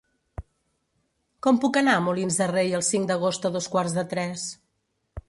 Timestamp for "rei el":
2.53-2.85